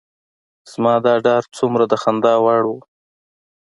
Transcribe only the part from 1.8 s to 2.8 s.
د خندا وړ و.